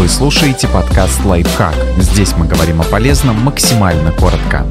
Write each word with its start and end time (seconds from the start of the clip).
Вы 0.00 0.08
слушаете 0.08 0.66
подкаст 0.66 1.22
«Лайфхак». 1.26 1.74
Здесь 1.98 2.34
мы 2.34 2.48
говорим 2.48 2.80
о 2.80 2.84
полезном 2.84 3.38
максимально 3.42 4.12
коротко. 4.12 4.66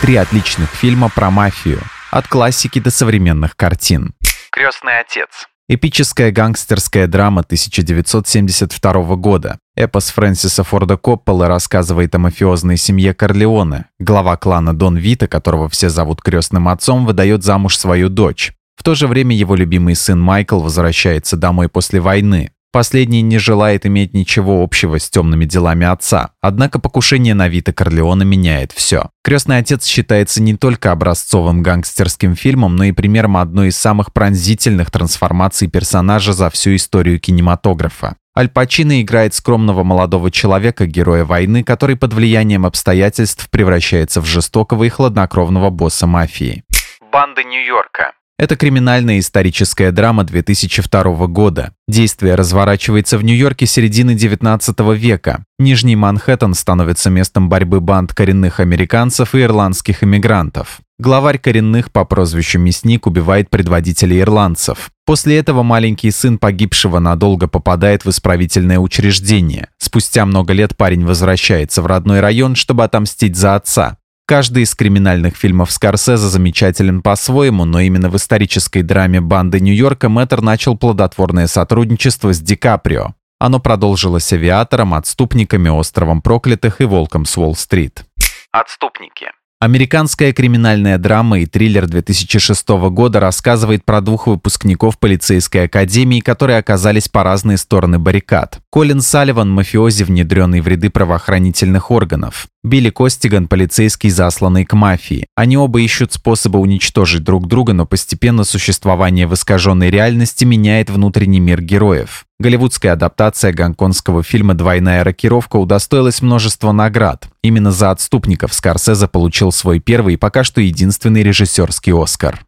Три 0.00 0.16
отличных 0.16 0.70
фильма 0.70 1.10
про 1.14 1.30
мафию. 1.30 1.82
От 2.10 2.26
классики 2.26 2.78
до 2.78 2.90
современных 2.90 3.56
картин. 3.56 4.14
«Крестный 4.50 5.00
отец». 5.00 5.28
Эпическая 5.68 6.32
гангстерская 6.32 7.08
драма 7.08 7.42
1972 7.42 9.16
года. 9.16 9.58
Эпос 9.76 10.08
Фрэнсиса 10.08 10.64
Форда 10.64 10.96
Коппола 10.96 11.46
рассказывает 11.46 12.14
о 12.14 12.18
мафиозной 12.18 12.78
семье 12.78 13.12
Корлеоне. 13.12 13.84
Глава 13.98 14.38
клана 14.38 14.74
Дон 14.74 14.96
Вита, 14.96 15.26
которого 15.26 15.68
все 15.68 15.90
зовут 15.90 16.22
крестным 16.22 16.68
отцом, 16.68 17.04
выдает 17.04 17.44
замуж 17.44 17.76
свою 17.76 18.08
дочь. 18.08 18.54
В 18.78 18.84
то 18.84 18.94
же 18.94 19.08
время 19.08 19.34
его 19.34 19.56
любимый 19.56 19.96
сын 19.96 20.20
Майкл 20.20 20.60
возвращается 20.60 21.36
домой 21.36 21.68
после 21.68 21.98
войны. 21.98 22.52
Последний 22.70 23.22
не 23.22 23.38
желает 23.38 23.86
иметь 23.86 24.14
ничего 24.14 24.62
общего 24.62 25.00
с 25.00 25.10
темными 25.10 25.46
делами 25.46 25.84
отца. 25.84 26.30
Однако 26.40 26.78
покушение 26.78 27.34
на 27.34 27.48
Вита 27.48 27.72
Корлеона 27.72 28.22
меняет 28.22 28.70
все. 28.70 29.10
«Крестный 29.24 29.58
отец» 29.58 29.84
считается 29.84 30.40
не 30.40 30.54
только 30.54 30.92
образцовым 30.92 31.60
гангстерским 31.60 32.36
фильмом, 32.36 32.76
но 32.76 32.84
и 32.84 32.92
примером 32.92 33.36
одной 33.36 33.68
из 33.68 33.76
самых 33.76 34.12
пронзительных 34.12 34.92
трансформаций 34.92 35.66
персонажа 35.66 36.32
за 36.32 36.48
всю 36.48 36.76
историю 36.76 37.18
кинематографа. 37.18 38.14
Аль 38.36 38.48
Пачино 38.48 39.02
играет 39.02 39.34
скромного 39.34 39.82
молодого 39.82 40.30
человека, 40.30 40.86
героя 40.86 41.24
войны, 41.24 41.64
который 41.64 41.96
под 41.96 42.12
влиянием 42.12 42.64
обстоятельств 42.64 43.50
превращается 43.50 44.20
в 44.20 44.26
жестокого 44.26 44.84
и 44.84 44.88
хладнокровного 44.88 45.70
босса 45.70 46.06
мафии. 46.06 46.62
«Банды 47.10 47.42
Нью-Йорка». 47.42 48.12
Это 48.38 48.54
криминальная 48.54 49.18
историческая 49.18 49.90
драма 49.90 50.22
2002 50.22 51.26
года. 51.26 51.72
Действие 51.88 52.36
разворачивается 52.36 53.18
в 53.18 53.24
Нью-Йорке 53.24 53.66
середины 53.66 54.14
19 54.14 54.78
века. 54.94 55.44
Нижний 55.58 55.96
Манхэттен 55.96 56.54
становится 56.54 57.10
местом 57.10 57.48
борьбы 57.48 57.80
банд 57.80 58.14
коренных 58.14 58.60
американцев 58.60 59.34
и 59.34 59.42
ирландских 59.42 60.04
иммигрантов. 60.04 60.78
Главарь 61.00 61.38
коренных 61.38 61.90
по 61.90 62.04
прозвищу 62.04 62.60
Мясник 62.60 63.08
убивает 63.08 63.50
предводителей 63.50 64.20
ирландцев. 64.20 64.90
После 65.04 65.36
этого 65.38 65.64
маленький 65.64 66.12
сын 66.12 66.38
погибшего 66.38 67.00
надолго 67.00 67.48
попадает 67.48 68.04
в 68.04 68.10
исправительное 68.10 68.78
учреждение. 68.78 69.68
Спустя 69.78 70.24
много 70.24 70.52
лет 70.52 70.76
парень 70.76 71.04
возвращается 71.04 71.82
в 71.82 71.86
родной 71.86 72.20
район, 72.20 72.54
чтобы 72.54 72.84
отомстить 72.84 73.34
за 73.34 73.56
отца. 73.56 73.98
Каждый 74.28 74.64
из 74.64 74.74
криминальных 74.74 75.38
фильмов 75.38 75.72
Скорсезе 75.72 76.26
замечателен 76.26 77.00
по-своему, 77.00 77.64
но 77.64 77.80
именно 77.80 78.10
в 78.10 78.16
исторической 78.16 78.82
драме 78.82 79.22
«Банды 79.22 79.58
Нью-Йорка» 79.58 80.10
Мэттер 80.10 80.42
начал 80.42 80.76
плодотворное 80.76 81.46
сотрудничество 81.46 82.34
с 82.34 82.38
Ди 82.38 82.54
Каприо. 82.54 83.14
Оно 83.38 83.58
продолжилось 83.58 84.30
«Авиатором», 84.30 84.92
«Отступниками», 84.92 85.70
«Островом 85.70 86.20
проклятых» 86.20 86.82
и 86.82 86.84
«Волком 86.84 87.24
с 87.24 87.38
Уолл-стрит». 87.38 88.04
«Отступники». 88.52 89.28
Американская 89.60 90.32
криминальная 90.32 90.98
драма 90.98 91.40
и 91.40 91.46
триллер 91.46 91.88
2006 91.88 92.68
года 92.90 93.18
рассказывает 93.18 93.84
про 93.84 94.00
двух 94.00 94.28
выпускников 94.28 95.00
полицейской 95.00 95.64
академии, 95.64 96.20
которые 96.20 96.58
оказались 96.58 97.08
по 97.08 97.24
разные 97.24 97.58
стороны 97.58 97.98
баррикад. 97.98 98.60
Колин 98.70 99.00
Салливан– 99.00 99.50
мафиози, 99.52 100.04
внедренный 100.04 100.60
в 100.60 100.68
ряды 100.68 100.90
правоохранительных 100.90 101.90
органов. 101.90 102.46
Билли 102.62 102.90
Костиган– 102.90 103.48
полицейский, 103.48 104.10
засланный 104.10 104.64
к 104.64 104.74
мафии. 104.74 105.26
Они 105.34 105.56
оба 105.56 105.80
ищут 105.80 106.12
способы 106.12 106.60
уничтожить 106.60 107.24
друг 107.24 107.48
друга, 107.48 107.72
но 107.72 107.84
постепенно 107.84 108.44
существование 108.44 109.26
в 109.26 109.34
искаженной 109.34 109.90
реальности 109.90 110.44
меняет 110.44 110.88
внутренний 110.88 111.40
мир 111.40 111.60
героев. 111.62 112.27
Голливудская 112.40 112.92
адаптация 112.92 113.52
гонконгского 113.52 114.22
фильма 114.22 114.54
«Двойная 114.54 115.02
рокировка» 115.02 115.56
удостоилась 115.56 116.22
множества 116.22 116.70
наград. 116.70 117.28
Именно 117.42 117.72
за 117.72 117.90
«Отступников» 117.90 118.54
Скорсезе 118.54 119.08
получил 119.08 119.50
свой 119.50 119.80
первый 119.80 120.14
и 120.14 120.16
пока 120.16 120.44
что 120.44 120.60
единственный 120.60 121.24
режиссерский 121.24 121.92
«Оскар». 121.92 122.38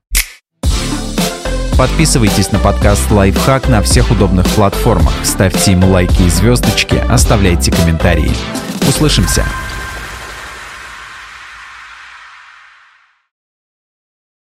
Подписывайтесь 1.77 2.53
на 2.53 2.61
подкаст 2.61 3.11
«Лайфхак» 3.11 3.69
на 3.69 3.83
всех 3.83 4.13
удобных 4.13 4.47
платформах, 4.51 5.13
ставьте 5.25 5.73
ему 5.73 5.91
лайки 5.91 6.23
и 6.23 6.29
звездочки, 6.29 7.03
оставляйте 7.09 7.73
комментарии. 7.73 8.31
Услышимся! 8.89 9.45